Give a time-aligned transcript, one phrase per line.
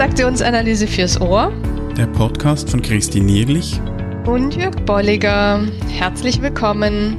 [0.00, 1.52] Transaktionsanalyse fürs Ohr.
[1.94, 3.78] Der Podcast von Christine Nierlich
[4.24, 5.60] und Jörg Bolliger.
[5.90, 7.18] Herzlich willkommen.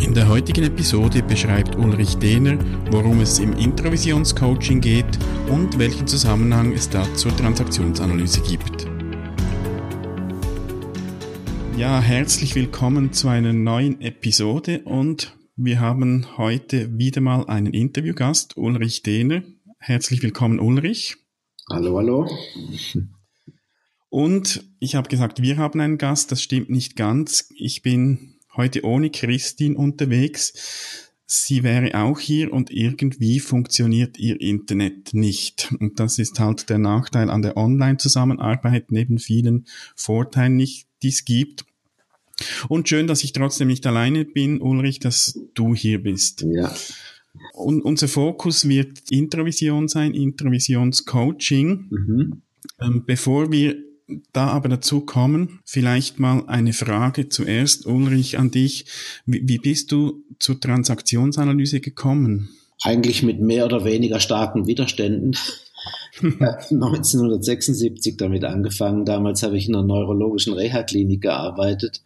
[0.00, 2.56] In der heutigen Episode beschreibt Ulrich Dehner,
[2.90, 5.18] worum es im Introvisionscoaching geht
[5.50, 8.86] und welchen Zusammenhang es da zur Transaktionsanalyse gibt.
[11.76, 18.58] Ja, herzlich willkommen zu einer neuen Episode und wir haben heute wieder mal einen Interviewgast,
[18.58, 19.42] Ulrich Dehner.
[19.78, 21.16] Herzlich willkommen, Ulrich.
[21.70, 22.30] Hallo, hallo.
[24.10, 27.48] Und ich habe gesagt, wir haben einen Gast, das stimmt nicht ganz.
[27.54, 31.14] Ich bin heute ohne Christine unterwegs.
[31.24, 35.74] Sie wäre auch hier und irgendwie funktioniert ihr Internet nicht.
[35.80, 41.64] Und das ist halt der Nachteil an der Online-Zusammenarbeit neben vielen Vorteilen, die es gibt.
[42.68, 46.44] Und schön, dass ich trotzdem nicht alleine bin, Ulrich, dass du hier bist.
[46.46, 46.74] Ja.
[47.54, 51.86] Und unser Fokus wird Introvision sein, Introvisionscoaching.
[51.90, 52.42] Mhm.
[52.80, 53.76] Ähm, bevor wir
[54.32, 58.86] da aber dazu kommen, vielleicht mal eine Frage zuerst, Ulrich, an dich.
[59.24, 62.50] Wie, wie bist du zur Transaktionsanalyse gekommen?
[62.82, 65.36] Eigentlich mit mehr oder weniger starken Widerständen.
[66.22, 69.04] 1976 damit angefangen.
[69.04, 72.00] Damals habe ich in einer neurologischen Reha-Klinik gearbeitet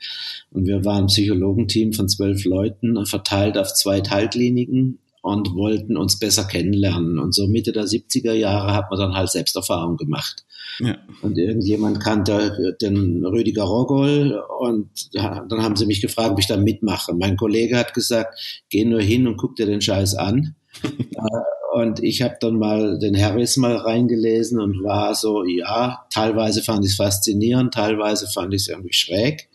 [0.51, 6.19] und wir waren ein Psychologenteam von zwölf Leuten, verteilt auf zwei Teilkliniken und wollten uns
[6.19, 7.19] besser kennenlernen.
[7.19, 10.45] Und so Mitte der 70er Jahre hat man dann halt Selbsterfahrung gemacht.
[10.79, 10.97] Ja.
[11.23, 16.57] Und irgendjemand kannte den Rüdiger Rogol und dann haben sie mich gefragt, ob ich da
[16.57, 17.13] mitmache.
[17.15, 20.55] Mein Kollege hat gesagt, geh nur hin und guck dir den Scheiß an.
[21.73, 26.85] Und ich habe dann mal den Harris mal reingelesen und war so, ja, teilweise fand
[26.85, 29.49] ich es faszinierend, teilweise fand ich es irgendwie schräg.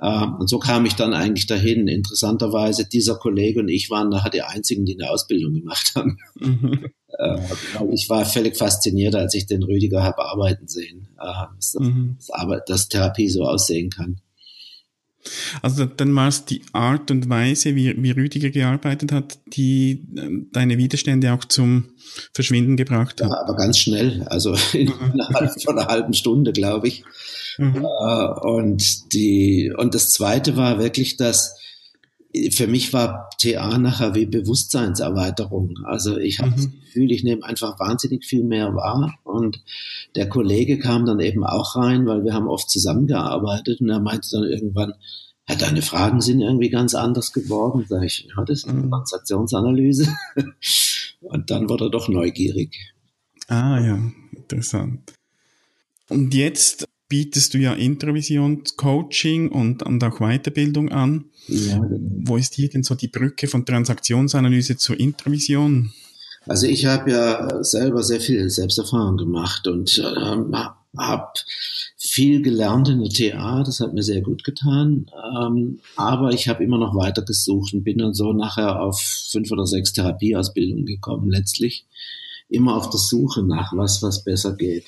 [0.00, 1.86] Ähm, und so kam ich dann eigentlich dahin.
[1.86, 6.18] Interessanterweise, dieser Kollege und ich waren nachher die einzigen, die eine Ausbildung gemacht haben.
[6.40, 6.86] Mhm.
[7.16, 7.38] Äh,
[7.92, 12.18] ich war völlig fasziniert, als ich den Rüdiger habe arbeiten sehen, äh, dass, mhm.
[12.66, 14.16] dass Therapie so aussehen kann.
[15.62, 20.28] Also dann war es die Art und Weise, wie, wie Rüdiger gearbeitet hat, die äh,
[20.52, 21.84] deine Widerstände auch zum
[22.32, 23.30] Verschwinden gebracht hat.
[23.30, 27.04] Ja, aber ganz schnell, also innerhalb von einer halben Stunde, glaube ich.
[27.58, 27.84] Mhm.
[27.84, 31.56] Äh, und die und das Zweite war wirklich, dass
[32.50, 35.78] für mich war TA nachher wie Bewusstseinserweiterung.
[35.84, 36.56] Also ich habe mhm.
[36.56, 39.14] das Gefühl, ich nehme einfach wahnsinnig viel mehr wahr.
[39.22, 39.62] Und
[40.16, 44.28] der Kollege kam dann eben auch rein, weil wir haben oft zusammengearbeitet und er meinte
[44.32, 44.94] dann irgendwann,
[45.48, 47.84] ja, deine Fragen sind irgendwie ganz anders geworden.
[47.88, 48.90] Sag ich, ja, das ist eine mhm.
[48.90, 50.08] Transaktionsanalyse.
[51.20, 52.94] und dann wurde er doch neugierig.
[53.46, 53.98] Ah ja,
[54.34, 55.12] interessant.
[56.08, 61.26] Und jetzt bietest du ja Intervisionscoaching und, und auch Weiterbildung an.
[61.46, 65.92] Ja, Wo ist hier denn so die Brücke von Transaktionsanalyse zur Intervision?
[66.44, 70.56] Also ich habe ja selber sehr viel Selbsterfahrung gemacht und ähm,
[70.98, 71.28] habe
[71.96, 75.06] viel gelernt in der TA, das hat mir sehr gut getan.
[75.40, 79.52] Ähm, aber ich habe immer noch weiter gesucht und bin dann so nachher auf fünf
[79.52, 81.86] oder sechs Therapieausbildungen gekommen letztlich.
[82.48, 84.86] Immer auf der Suche nach was, was besser geht.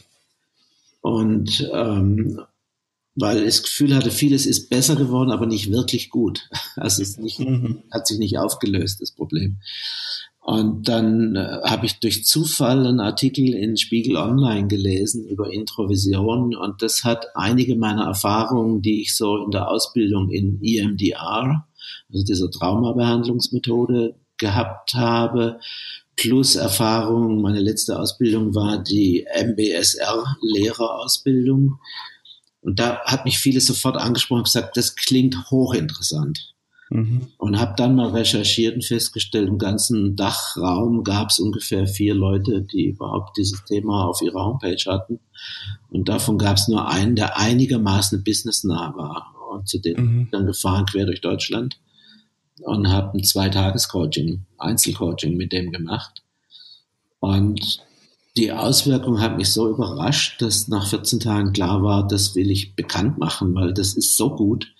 [1.06, 2.40] Und ähm,
[3.14, 6.50] weil ich das Gefühl hatte, vieles ist besser geworden, aber nicht wirklich gut.
[6.74, 7.84] Also es nicht, mhm.
[7.92, 9.60] hat sich nicht aufgelöst, das Problem.
[10.40, 16.56] Und dann äh, habe ich durch Zufall einen Artikel in Spiegel Online gelesen über Introvision
[16.56, 21.68] und das hat einige meiner Erfahrungen, die ich so in der Ausbildung in EMDR,
[22.12, 25.60] also dieser Traumabehandlungsmethode gehabt habe,
[26.16, 31.78] plus Erfahrung, meine letzte Ausbildung war die MBSR-Lehrerausbildung.
[32.62, 36.52] Und da hat mich vieles sofort angesprochen und gesagt, das klingt hochinteressant.
[36.88, 37.26] Mhm.
[37.38, 42.62] Und habe dann mal recherchiert und festgestellt, im ganzen Dachraum gab es ungefähr vier Leute,
[42.62, 45.20] die überhaupt dieses Thema auf ihrer Homepage hatten.
[45.90, 49.34] Und davon gab es nur einen, der einigermaßen businessnah war.
[49.52, 50.28] Und zu dem mhm.
[50.30, 51.78] dann gefahren quer durch Deutschland
[52.62, 56.22] und habe ein Zweitages-Coaching, Einzelcoaching mit dem gemacht.
[57.20, 57.82] Und
[58.36, 62.74] die Auswirkung hat mich so überrascht, dass nach 14 Tagen klar war, das will ich
[62.74, 64.72] bekannt machen, weil das ist so gut,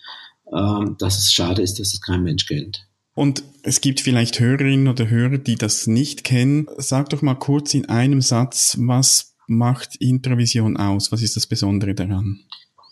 [0.53, 2.87] ähm, dass es schade ist, dass es kein Mensch kennt.
[3.15, 6.67] Und es gibt vielleicht Hörerinnen oder Hörer, die das nicht kennen.
[6.77, 11.11] Sag doch mal kurz in einem Satz, was macht Intravision aus?
[11.13, 12.41] Was ist das Besondere daran?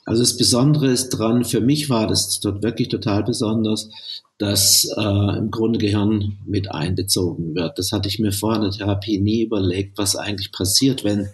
[0.06, 3.88] Also das Besondere ist dran, für mich war das dort wirklich total besonders,
[4.38, 7.78] dass äh, im Grunde Gehirn mit einbezogen wird.
[7.78, 11.28] Das hatte ich mir vor einer Therapie nie überlegt, was eigentlich passiert, wenn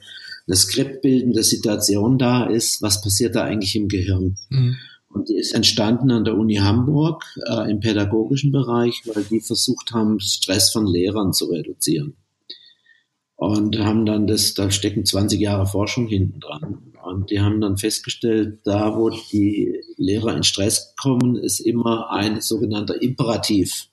[0.47, 4.37] eine skriptbildende Situation da ist, was passiert da eigentlich im Gehirn?
[4.51, 4.77] Mhm.
[5.09, 9.93] Und die ist entstanden an der Uni Hamburg äh, im pädagogischen Bereich, weil die versucht
[9.93, 12.15] haben, Stress von Lehrern zu reduzieren.
[13.37, 16.90] und haben dann das, da stecken 20 Jahre Forschung hinten dran.
[17.11, 22.41] Und die haben dann festgestellt, da wo die Lehrer in Stress kommen, ist immer ein
[22.41, 23.89] sogenannter Imperativ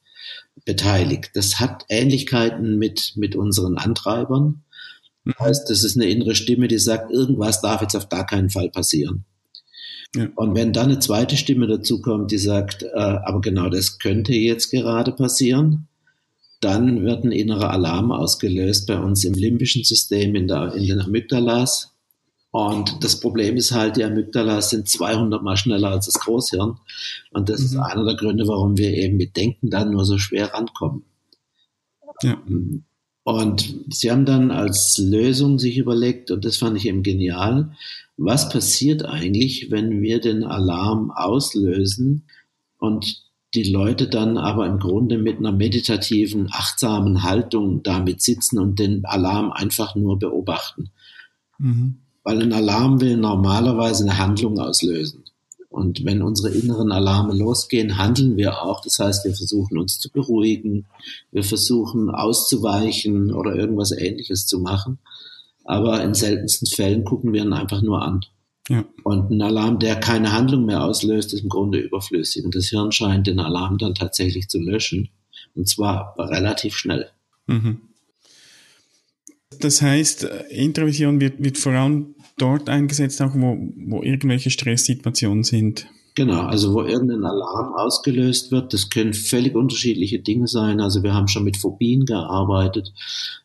[0.66, 1.32] beteiligt.
[1.34, 4.64] Das hat Ähnlichkeiten mit, mit unseren Antreibern.
[5.26, 5.44] Das mhm.
[5.44, 8.70] heißt, das ist eine innere Stimme, die sagt, irgendwas darf jetzt auf gar keinen Fall
[8.70, 9.26] passieren.
[10.16, 10.30] Ja.
[10.36, 14.34] Und wenn dann eine zweite Stimme dazu kommt, die sagt, äh, aber genau das könnte
[14.34, 15.88] jetzt gerade passieren,
[16.60, 21.02] dann wird ein innerer Alarm ausgelöst bei uns im limbischen System in, der, in den
[21.02, 21.94] Amygdalas.
[22.58, 26.80] Und das Problem ist halt, die Amygdalas sind 200 mal schneller als das Großhirn.
[27.30, 27.66] Und das mhm.
[27.66, 31.04] ist einer der Gründe, warum wir eben mit Denken dann nur so schwer rankommen.
[32.24, 32.42] Ja.
[33.24, 37.74] Und sie haben dann als Lösung sich überlegt, und das fand ich eben genial,
[38.18, 42.24] was passiert eigentlich, wenn wir den Alarm auslösen
[42.80, 43.24] und
[43.54, 49.06] die Leute dann aber im Grunde mit einer meditativen, achtsamen Haltung damit sitzen und den
[49.06, 50.90] Alarm einfach nur beobachten.
[51.60, 52.00] Mhm.
[52.28, 55.24] Weil ein Alarm will normalerweise eine Handlung auslösen.
[55.70, 58.82] Und wenn unsere inneren Alarme losgehen, handeln wir auch.
[58.82, 60.88] Das heißt, wir versuchen uns zu beruhigen,
[61.32, 65.00] wir versuchen auszuweichen oder irgendwas Ähnliches zu machen.
[65.64, 68.26] Aber in seltensten Fällen gucken wir ihn einfach nur an.
[68.68, 68.84] Ja.
[69.06, 72.44] Und ein Alarm, der keine Handlung mehr auslöst, ist im Grunde überflüssig.
[72.44, 75.08] Und das Hirn scheint den Alarm dann tatsächlich zu löschen.
[75.56, 77.10] Und zwar relativ schnell.
[77.46, 77.87] Mhm.
[79.60, 83.58] Das heißt, Introvision wird, wird vor allem dort eingesetzt, auch wo,
[83.88, 85.88] wo irgendwelche Stresssituationen sind.
[86.16, 90.82] Genau, also wo irgendein Alarm ausgelöst wird, das können völlig unterschiedliche Dinge sein.
[90.82, 92.92] Also wir haben schon mit Phobien gearbeitet.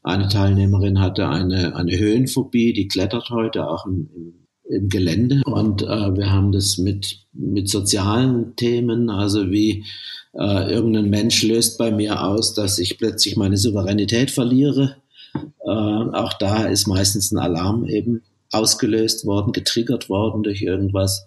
[0.03, 4.35] Eine Teilnehmerin hatte eine, eine Höhenphobie, die klettert heute auch im, im,
[4.71, 5.43] im Gelände.
[5.45, 9.85] Und äh, wir haben das mit, mit sozialen Themen, also wie
[10.33, 15.02] äh, irgendein Mensch löst bei mir aus, dass ich plötzlich meine Souveränität verliere.
[15.35, 21.27] Äh, auch da ist meistens ein Alarm eben ausgelöst worden, getriggert worden durch irgendwas.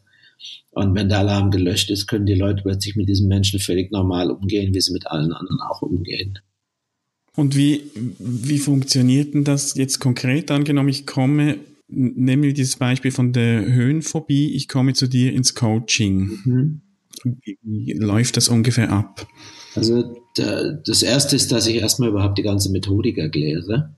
[0.71, 4.29] Und wenn der Alarm gelöscht ist, können die Leute plötzlich mit diesem Menschen völlig normal
[4.29, 6.39] umgehen, wie sie mit allen anderen auch umgehen.
[7.35, 7.83] Und wie,
[8.19, 10.51] wie funktioniert denn das jetzt konkret?
[10.51, 11.57] Angenommen, ich komme,
[11.87, 16.39] nehmen wir dieses Beispiel von der Höhenphobie, ich komme zu dir ins Coaching.
[16.45, 16.81] Mhm.
[17.61, 19.27] Wie, läuft das ungefähr ab?
[19.75, 23.95] Also das erste ist, dass ich erstmal überhaupt die ganze Methodik erkläre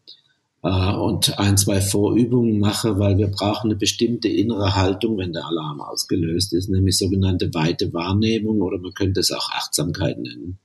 [0.64, 5.46] äh, und ein, zwei Vorübungen mache, weil wir brauchen eine bestimmte innere Haltung, wenn der
[5.46, 10.60] Alarm ausgelöst ist, nämlich sogenannte weite Wahrnehmung oder man könnte es auch Achtsamkeit nennen.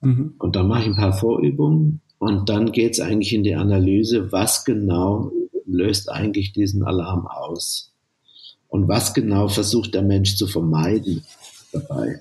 [0.00, 0.34] Mhm.
[0.38, 4.32] Und dann mache ich ein paar Vorübungen und dann geht es eigentlich in die Analyse,
[4.32, 5.32] was genau
[5.66, 7.92] löst eigentlich diesen Alarm aus
[8.68, 11.24] und was genau versucht der Mensch zu vermeiden
[11.72, 12.20] dabei.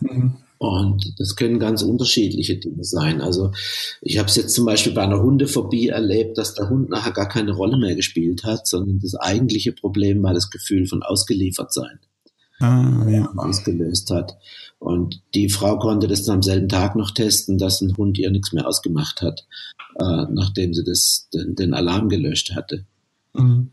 [0.00, 0.36] Mhm.
[0.62, 3.20] Und das können ganz unterschiedliche Dinge sein.
[3.20, 3.50] Also
[4.00, 7.26] ich habe es jetzt zum Beispiel bei einer Hundephobie erlebt, dass der Hund nachher gar
[7.26, 11.98] keine Rolle mehr gespielt hat, sondern das eigentliche Problem war das Gefühl von Ausgeliefertsein.
[12.60, 13.28] Ah, ja.
[13.36, 14.36] ausgelöst hat.
[14.78, 18.30] Und die Frau konnte das dann am selben Tag noch testen, dass ein Hund ihr
[18.30, 19.44] nichts mehr ausgemacht hat,
[19.98, 22.84] äh, nachdem sie das, den, den Alarm gelöscht hatte.
[23.34, 23.72] Mhm.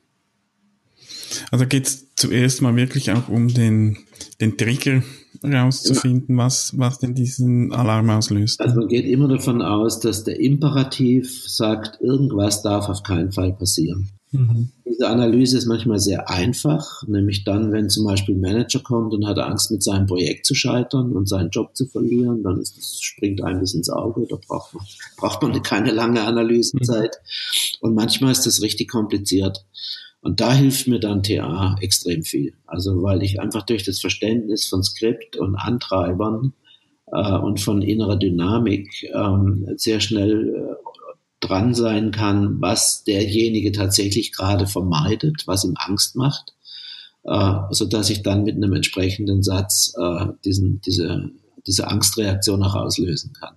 [1.52, 4.00] Also geht es zuerst mal wirklich auch um den,
[4.42, 5.04] den Trigger
[5.44, 8.60] rauszufinden, was, was denn diesen Alarm auslöst.
[8.62, 13.54] Also man geht immer davon aus, dass der Imperativ sagt, irgendwas darf auf keinen Fall
[13.54, 14.12] passieren.
[14.32, 14.70] Mhm.
[14.86, 19.26] Diese Analyse ist manchmal sehr einfach, nämlich dann, wenn zum Beispiel ein Manager kommt und
[19.26, 23.00] hat Angst, mit seinem Projekt zu scheitern und seinen Job zu verlieren, dann ist das,
[23.02, 24.86] springt einem das ins Auge, da braucht man,
[25.18, 27.16] braucht man keine lange Analysezeit.
[27.16, 27.88] Mhm.
[27.88, 29.66] Und manchmal ist das richtig kompliziert.
[30.22, 32.54] Und da hilft mir dann TA extrem viel.
[32.66, 36.54] Also weil ich einfach durch das Verständnis von Skript und Antreibern
[37.08, 40.90] äh, und von innerer Dynamik ähm, sehr schnell äh,
[41.40, 46.54] dran sein kann, was derjenige tatsächlich gerade vermeidet, was ihm Angst macht,
[47.24, 51.32] äh, so dass ich dann mit einem entsprechenden Satz äh, diesen, diese,
[51.66, 53.56] diese Angstreaktion auch auslösen kann.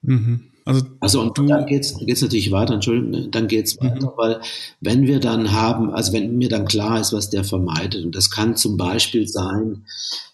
[0.00, 0.52] Mhm.
[0.66, 3.86] Also, also und du, dann geht's geht's natürlich weiter, Entschuldigung, dann geht's mhm.
[3.86, 4.40] weiter, weil
[4.80, 8.30] wenn wir dann haben, also wenn mir dann klar ist, was der vermeidet, und das
[8.30, 9.84] kann zum Beispiel sein,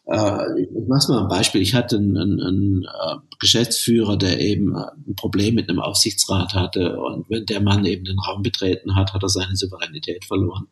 [0.06, 4.74] äh, ich mach's mal ein Beispiel, ich hatte einen, einen, einen äh, Geschäftsführer, der eben
[4.74, 8.96] äh, ein Problem mit einem Aufsichtsrat hatte und wenn der Mann eben den Raum betreten
[8.96, 10.66] hat, hat er seine Souveränität verloren.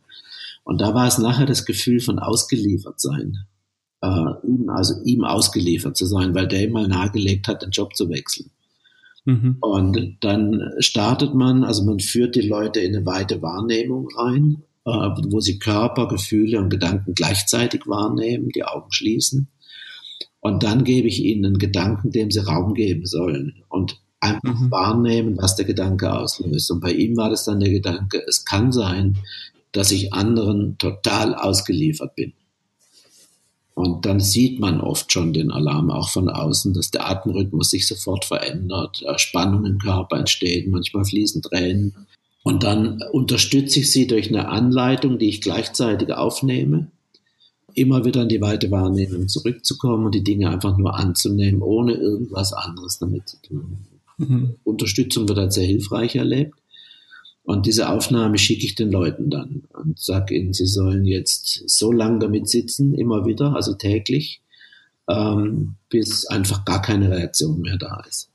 [0.65, 3.45] Und da war es nachher das Gefühl von ausgeliefert sein.
[4.01, 7.95] Äh, ihm, also ihm ausgeliefert zu sein, weil der ihm mal nahegelegt hat, den Job
[7.95, 8.51] zu wechseln.
[9.31, 9.57] Mhm.
[9.61, 14.91] Und dann startet man, also man führt die Leute in eine weite Wahrnehmung rein, äh,
[14.91, 19.49] wo sie Körper, Gefühle und Gedanken gleichzeitig wahrnehmen, die Augen schließen.
[20.41, 23.63] Und dann gebe ich ihnen einen Gedanken, dem sie Raum geben sollen.
[23.69, 24.71] Und Einfach mhm.
[24.71, 26.71] wahrnehmen, was der Gedanke auslöst.
[26.71, 29.17] Und bei ihm war das dann der Gedanke, es kann sein,
[29.73, 32.35] dass ich anderen total ausgeliefert bin.
[33.81, 37.89] Und dann sieht man oft schon den Alarm auch von außen, dass der Atemrhythmus sich
[37.89, 41.95] sofort verändert, äh, Spannung im Körper entsteht, manchmal fließen Tränen.
[42.43, 46.91] Und dann unterstütze ich sie durch eine Anleitung, die ich gleichzeitig aufnehme,
[47.73, 52.53] immer wieder in die weite Wahrnehmung zurückzukommen und die Dinge einfach nur anzunehmen, ohne irgendwas
[52.53, 53.79] anderes damit zu tun.
[54.19, 54.57] Mhm.
[54.63, 56.60] Unterstützung wird als sehr hilfreich erlebt.
[57.43, 61.91] Und diese Aufnahme schicke ich den Leuten dann und sage ihnen, sie sollen jetzt so
[61.91, 64.43] lange damit sitzen, immer wieder, also täglich,
[65.09, 68.31] ähm, bis einfach gar keine Reaktion mehr da ist.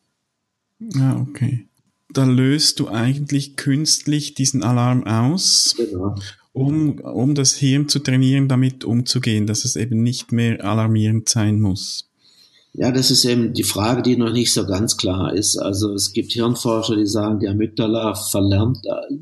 [0.80, 1.68] Ja, okay.
[2.10, 6.16] Da löst du eigentlich künstlich diesen Alarm aus, genau.
[6.54, 11.60] um, um das Hirn zu trainieren, damit umzugehen, dass es eben nicht mehr alarmierend sein
[11.60, 12.10] muss.
[12.78, 15.58] Ja, das ist eben die Frage, die noch nicht so ganz klar ist.
[15.58, 18.80] Also es gibt Hirnforscher, die sagen, die Amygdala verlernt,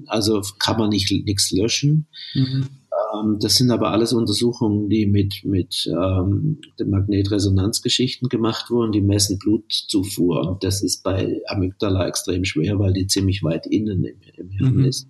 [0.07, 2.07] also kann man nicht nichts löschen.
[2.33, 2.65] Mhm.
[3.13, 9.01] Ähm, das sind aber alles Untersuchungen, die mit, mit ähm, den Magnetresonanzgeschichten gemacht wurden, die
[9.01, 10.47] messen Blutzufuhr.
[10.47, 14.75] Und das ist bei Amygdala extrem schwer, weil die ziemlich weit innen im, im Hirn
[14.77, 14.85] mhm.
[14.85, 15.07] ist.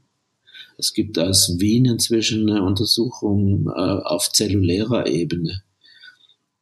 [0.77, 5.61] Es gibt aus Wien inzwischen eine Untersuchung äh, auf zellulärer Ebene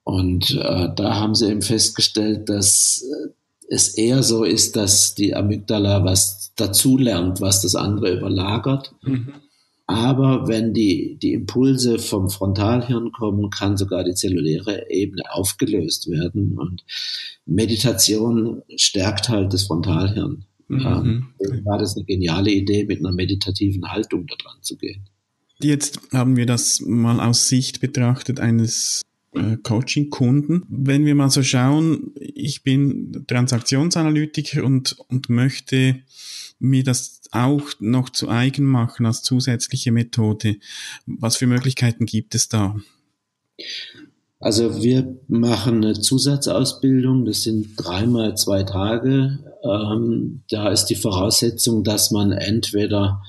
[0.04, 3.30] und äh, da haben sie eben festgestellt, dass äh,
[3.70, 8.94] es eher so ist, dass die Amygdala was dazulernt, was das andere überlagert.
[9.04, 9.34] Mhm.
[9.88, 16.58] Aber wenn die, die Impulse vom Frontalhirn kommen, kann sogar die zelluläre Ebene aufgelöst werden.
[16.58, 16.84] Und
[17.46, 20.46] Meditation stärkt halt das Frontalhirn.
[20.68, 21.34] Mhm.
[21.40, 25.10] Ähm, war das eine geniale Idee, mit einer meditativen Haltung da dran zu gehen.
[25.62, 29.02] Jetzt haben wir das mal aus Sicht betrachtet eines
[29.34, 30.64] äh, Coaching-Kunden.
[30.70, 36.02] Wenn wir mal so schauen, ich bin Transaktionsanalytiker und, und möchte
[36.60, 40.58] mir das auch noch zu eigen machen als zusätzliche Methode.
[41.06, 42.76] Was für Möglichkeiten gibt es da?
[44.40, 49.40] Also wir machen eine Zusatzausbildung, das sind dreimal zwei Tage.
[49.64, 53.22] Ähm, da ist die Voraussetzung, dass man entweder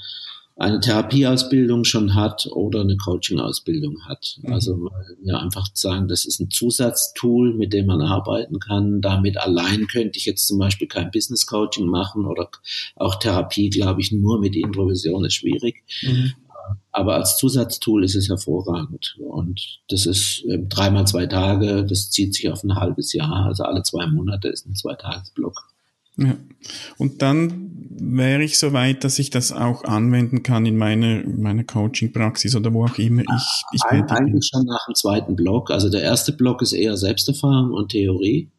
[0.57, 4.39] eine Therapieausbildung schon hat oder eine Coaching-Ausbildung hat.
[4.43, 4.53] Mhm.
[4.53, 4.91] Also
[5.23, 9.01] wir einfach sagen, das ist ein Zusatztool, mit dem man arbeiten kann.
[9.01, 12.49] Damit allein könnte ich jetzt zum Beispiel kein Business Coaching machen oder
[12.97, 15.83] auch Therapie, glaube ich, nur mit Introvision ist schwierig.
[16.03, 16.33] Mhm.
[16.91, 19.17] Aber als Zusatztool ist es hervorragend.
[19.19, 23.47] Und das ist ähm, dreimal zwei Tage, das zieht sich auf ein halbes Jahr.
[23.47, 25.72] Also alle zwei Monate ist ein Zweitagesblock.
[26.17, 26.37] Ja.
[26.99, 31.65] Und dann wäre ich so weit, dass ich das auch anwenden kann in meiner, meiner
[31.65, 35.71] Coaching-Praxis oder wo auch immer ich, ich Ein, Eigentlich schon nach dem zweiten Block.
[35.71, 38.51] Also der erste Block ist eher Selbsterfahrung und Theorie,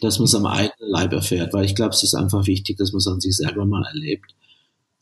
[0.00, 2.92] dass man es am eigenen Leib erfährt, weil ich glaube, es ist einfach wichtig, dass
[2.92, 4.34] man es an sich selber mal erlebt.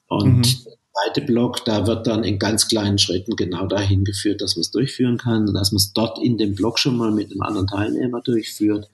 [0.09, 0.43] Und mhm.
[0.43, 4.63] der zweite Block, da wird dann in ganz kleinen Schritten genau dahin geführt, dass man
[4.63, 7.67] es durchführen kann, dass man es dort in dem Block schon mal mit einem anderen
[7.67, 8.91] Teilnehmer durchführt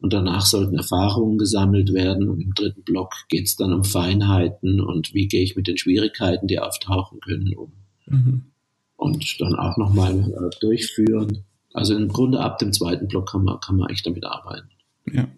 [0.00, 2.28] und danach sollten Erfahrungen gesammelt werden.
[2.28, 5.78] Und im dritten Block geht es dann um Feinheiten und wie gehe ich mit den
[5.78, 7.72] Schwierigkeiten, die auftauchen können, um.
[8.06, 8.42] Mhm.
[8.96, 11.44] Und dann auch nochmal äh, durchführen.
[11.72, 14.68] Also im Grunde ab dem zweiten Block kann man, kann man echt damit arbeiten.
[15.12, 15.28] Ja.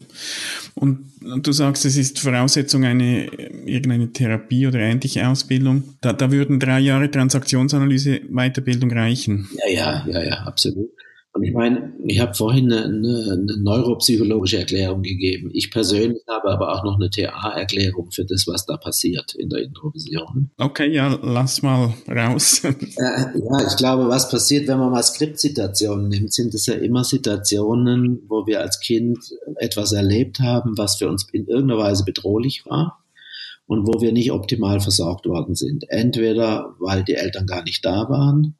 [0.74, 3.26] Und du sagst, es ist Voraussetzung eine
[3.66, 5.94] irgendeine Therapie oder ähnliche Ausbildung.
[6.00, 9.48] Da, da würden drei Jahre Transaktionsanalyse Weiterbildung reichen.
[9.56, 10.90] Ja, ja, ja, ja, absolut.
[11.32, 15.50] Und ich meine, ich habe vorhin eine, eine, neuropsychologische Erklärung gegeben.
[15.52, 19.62] Ich persönlich habe aber auch noch eine TA-Erklärung für das, was da passiert in der
[19.62, 20.50] Introvision.
[20.58, 22.64] Okay, ja, lass mal raus.
[22.64, 27.04] äh, ja, ich glaube, was passiert, wenn man mal Skriptsituationen nimmt, sind es ja immer
[27.04, 29.18] Situationen, wo wir als Kind
[29.56, 33.04] etwas erlebt haben, was für uns in irgendeiner Weise bedrohlich war
[33.68, 35.88] und wo wir nicht optimal versorgt worden sind.
[35.90, 38.56] Entweder weil die Eltern gar nicht da waren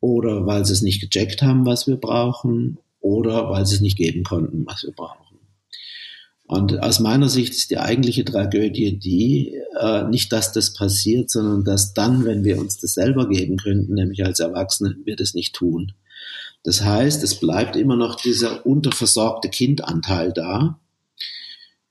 [0.00, 3.96] oder weil sie es nicht gecheckt haben, was wir brauchen, oder weil sie es nicht
[3.96, 5.38] geben konnten, was wir brauchen.
[6.48, 11.62] Und aus meiner Sicht ist die eigentliche Tragödie die, äh, nicht, dass das passiert, sondern
[11.62, 15.54] dass dann, wenn wir uns das selber geben könnten, nämlich als Erwachsene, wir das nicht
[15.54, 15.92] tun.
[16.64, 20.80] Das heißt, es bleibt immer noch dieser unterversorgte Kindanteil da,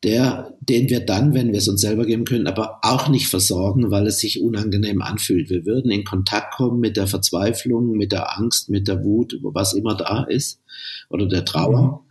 [0.04, 3.90] der, den wir dann, wenn wir es uns selber geben können, aber auch nicht versorgen,
[3.90, 5.50] weil es sich unangenehm anfühlt.
[5.50, 9.74] Wir würden in Kontakt kommen mit der Verzweiflung, mit der Angst, mit der Wut, was
[9.74, 10.62] immer da ist,
[11.10, 12.04] oder der Trauer.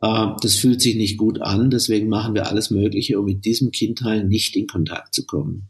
[0.00, 0.36] Mhm.
[0.42, 4.24] Das fühlt sich nicht gut an, deswegen machen wir alles Mögliche, um mit diesem Kindteil
[4.24, 5.68] nicht in Kontakt zu kommen.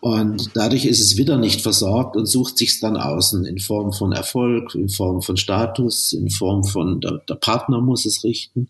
[0.00, 4.12] Und dadurch ist es wieder nicht versorgt und sucht sich dann außen in Form von
[4.12, 8.68] Erfolg, in Form von Status, in Form von der, der Partner muss es richten.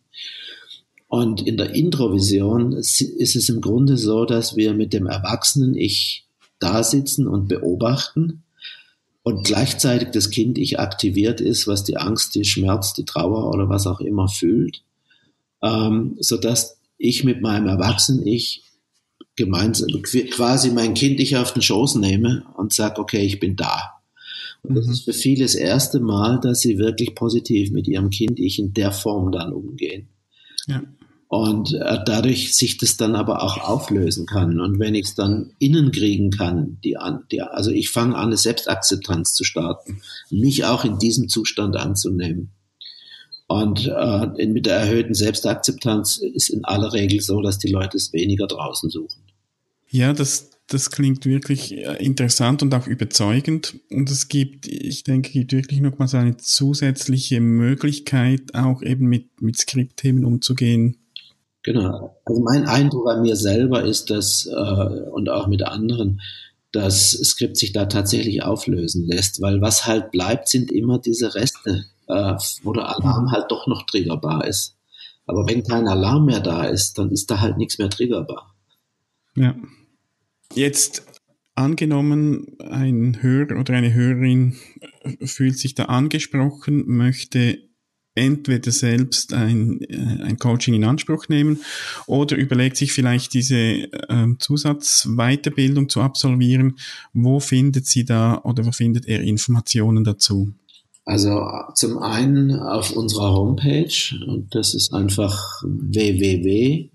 [1.12, 6.24] Und in der Introvision ist es im Grunde so, dass wir mit dem Erwachsenen Ich
[6.58, 8.44] da sitzen und beobachten
[9.22, 13.68] und gleichzeitig das Kind Ich aktiviert ist, was die Angst, die Schmerz, die Trauer oder
[13.68, 14.84] was auch immer fühlt,
[15.60, 18.62] ähm, sodass ich mit meinem Erwachsenen Ich
[19.36, 24.00] gemeinsam quasi mein Kind Ich auf den Schoß nehme und sage, okay, ich bin da.
[24.62, 24.92] Und das mhm.
[24.92, 28.72] ist für viele das erste Mal, dass sie wirklich positiv mit ihrem Kind Ich in
[28.72, 30.08] der Form dann umgehen.
[30.66, 30.82] Ja.
[31.32, 34.60] Und äh, dadurch sich das dann aber auch auflösen kann.
[34.60, 36.98] Und wenn ich es dann innen kriegen kann, die,
[37.30, 42.50] die, also ich fange an, eine Selbstakzeptanz zu starten, mich auch in diesem Zustand anzunehmen.
[43.46, 48.12] Und äh, mit der erhöhten Selbstakzeptanz ist in aller Regel so, dass die Leute es
[48.12, 49.22] weniger draußen suchen.
[49.88, 53.76] Ja, das, das klingt wirklich äh, interessant und auch überzeugend.
[53.88, 59.40] Und es gibt, ich denke, gibt wirklich nochmal so eine zusätzliche Möglichkeit, auch eben mit,
[59.40, 60.98] mit Skriptthemen umzugehen,
[61.62, 62.16] Genau.
[62.24, 66.20] Also mein Eindruck an mir selber ist, dass, äh, und auch mit anderen,
[66.72, 71.84] das Skript sich da tatsächlich auflösen lässt, weil was halt bleibt, sind immer diese Reste,
[72.08, 74.76] äh, wo der Alarm halt doch noch triggerbar ist.
[75.26, 78.54] Aber wenn kein Alarm mehr da ist, dann ist da halt nichts mehr triggerbar.
[79.36, 79.54] Ja.
[80.54, 81.06] Jetzt
[81.54, 84.56] angenommen, ein Hörer oder eine Hörerin
[85.22, 87.58] fühlt sich da angesprochen, möchte
[88.14, 91.60] entweder selbst ein, äh, ein Coaching in Anspruch nehmen
[92.06, 96.76] oder überlegt sich vielleicht diese äh, Zusatzweiterbildung zu absolvieren.
[97.12, 100.52] Wo findet sie da oder wo findet er Informationen dazu?
[101.04, 106.90] Also zum einen auf unserer Homepage und das ist einfach www.dener,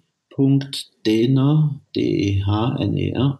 [1.93, 3.39] D-E-H-N-E-R,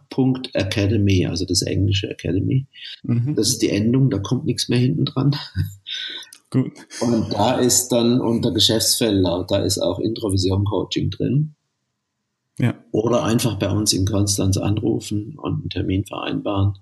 [0.54, 2.66] Academy, also das englische Academy.
[3.04, 3.36] Mhm.
[3.36, 5.34] Das ist die Endung, da kommt nichts mehr hinten dran.
[6.50, 6.72] Gut.
[7.02, 11.56] Und da ist dann unter Geschäftsfelder, da ist auch Introvision Coaching drin.
[12.58, 12.74] Ja.
[12.92, 16.78] Oder einfach bei uns in Konstanz anrufen und einen Termin vereinbaren,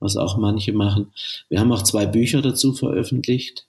[0.00, 1.12] was auch manche machen.
[1.48, 3.66] Wir haben auch zwei Bücher dazu veröffentlicht,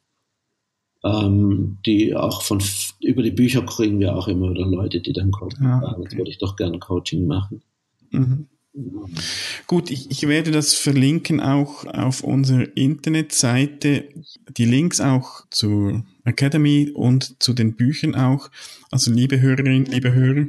[1.03, 2.61] ähm, die auch von,
[2.99, 5.55] über die Bücher kriegen wir auch immer wieder Leute, die dann kommen.
[5.61, 6.01] Ja, okay.
[6.01, 7.61] Jetzt würde ich doch gerne Coaching machen.
[8.09, 8.47] Mhm.
[9.67, 14.09] Gut, ich, ich werde das verlinken auch auf unserer Internetseite.
[14.57, 18.49] Die Links auch zur Academy und zu den Büchern auch.
[18.91, 20.47] Also liebe Hörerinnen, liebe Hörer.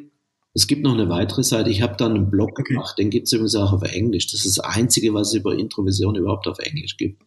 [0.55, 1.71] Es gibt noch eine weitere Seite.
[1.71, 2.75] Ich habe da einen Blog okay.
[2.75, 2.99] gemacht.
[2.99, 4.27] Den gibt es übrigens auch auf Englisch.
[4.29, 7.23] Das ist das Einzige, was es über Introvision überhaupt auf Englisch gibt.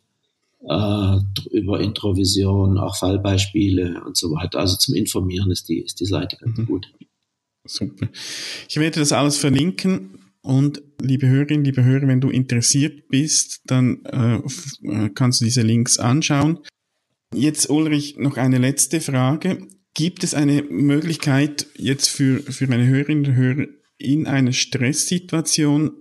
[0.69, 1.17] äh,
[1.51, 4.61] über Introvision, auch Fallbeispiele und so weiter.
[4.61, 6.67] Also zum Informieren ist die, ist die Seite ganz mhm.
[6.67, 6.93] gut.
[7.65, 8.09] Super.
[8.69, 10.19] Ich werde das alles verlinken.
[10.43, 14.41] Und liebe Hörerinnen, liebe Hörer, wenn du interessiert bist, dann äh,
[14.83, 16.59] äh, kannst du diese Links anschauen.
[17.35, 19.67] Jetzt, Ulrich, noch eine letzte Frage.
[19.95, 23.67] Gibt es eine Möglichkeit jetzt für, für meine Hörerinnen und Hörer
[23.99, 25.93] in einer Stresssituation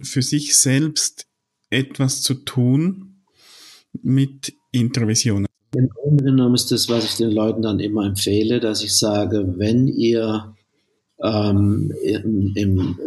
[0.00, 1.26] für sich selbst
[1.70, 3.22] etwas zu tun
[4.02, 5.46] mit Interventionen?
[5.74, 9.54] Im Grunde genommen ist das, was ich den Leuten dann immer empfehle, dass ich sage,
[9.58, 10.54] wenn ihr
[11.22, 12.98] ähm, im, im,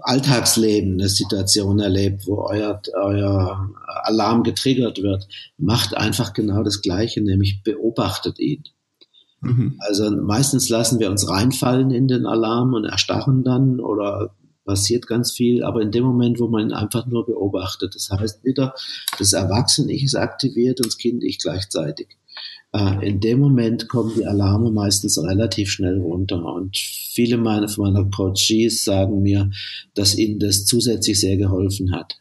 [0.00, 3.70] Alltagsleben eine Situation erlebt, wo euer, euer
[4.04, 8.64] Alarm getriggert wird, macht einfach genau das Gleiche, nämlich beobachtet ihn.
[9.44, 9.74] Mhm.
[9.78, 15.32] Also meistens lassen wir uns reinfallen in den Alarm und erstarren dann oder passiert ganz
[15.32, 18.74] viel, aber in dem Moment, wo man ihn einfach nur beobachtet, das heißt wieder,
[19.18, 22.16] das Erwachsene-Ich ist aktiviert und das Kind-Ich gleichzeitig.
[22.72, 28.04] Äh, in dem Moment kommen die Alarme meistens relativ schnell runter und viele meiner, meiner
[28.10, 29.50] Coaches sagen mir,
[29.92, 32.14] dass ihnen das zusätzlich sehr geholfen hat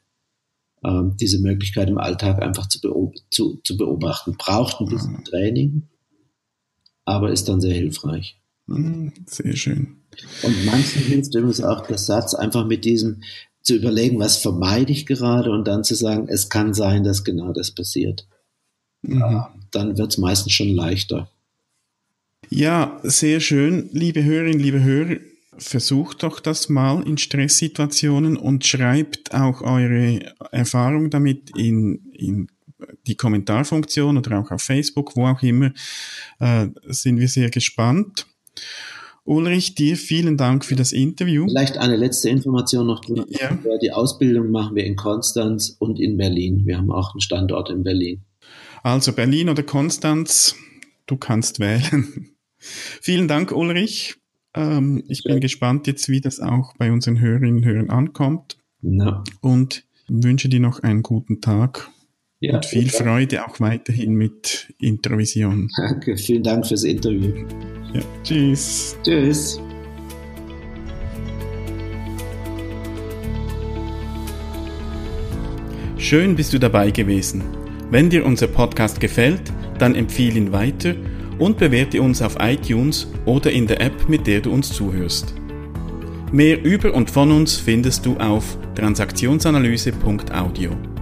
[0.84, 4.36] ähm, diese Möglichkeit im Alltag einfach zu, beob zu, zu beobachten.
[4.38, 5.24] Braucht ein bisschen mhm.
[5.24, 5.84] Training,
[7.06, 8.38] aber ist dann sehr hilfreich.
[8.68, 9.98] Mhm, sehr schön.
[10.44, 13.22] Und manchen hilft übrigens auch der Satz, einfach mit diesem
[13.62, 17.54] zu überlegen, was vermeide ich gerade und dann zu sagen, es kann sein, dass genau
[17.54, 18.28] das passiert.
[19.02, 19.44] Mhm.
[19.72, 21.30] Dann wird es meistens schon leichter.
[22.50, 23.90] Ja, sehr schön.
[23.94, 25.18] Liebe Hörerinnen, liebe Hörer,
[25.58, 32.48] versucht doch das mal in Stresssituationen und schreibt auch eure Erfahrung damit in, in
[33.08, 35.72] die Kommentarfunktion oder auch auf Facebook, wo auch immer,
[36.40, 38.26] äh, sind wir sehr gespannt.
[39.26, 41.48] Ulrich, dir vielen Dank für das Interview.
[41.48, 43.02] Vielleicht eine letzte Information noch.
[43.08, 43.58] Ja.
[43.82, 46.64] Die Ausbildung machen wir in Konstanz und in Berlin.
[46.66, 48.24] Wir haben auch einen Standort in Berlin.
[48.84, 50.56] Also Berlin oder Konstanz,
[51.06, 52.36] du kannst wählen.
[52.58, 54.16] vielen Dank, Ulrich.
[54.54, 58.58] Ähm, ich bin gespannt jetzt, wie das auch bei unseren Hörerinnen und Hörern ankommt.
[58.82, 59.24] Ja.
[59.40, 61.90] Und wünsche dir noch einen guten Tag
[62.44, 62.90] Ja, und viel.
[62.90, 65.70] Freude auch weiterhin mit Introvision.
[65.78, 67.32] Danke, vielen Dank fürs Interview.
[67.94, 68.98] Ja, tschüss.
[69.02, 69.62] Tschüss.
[75.98, 77.42] Schön bist du dabei gewesen.
[77.90, 79.44] Wenn dir unser Podcast gefällt,
[79.80, 80.96] dann empfehle ihn weiter
[81.40, 85.34] und bewerte uns auf iTunes oder in der App, mit der du uns zuhörst.
[86.34, 90.93] Mehr über und von uns findest du auf transaktionsanalyse.audio.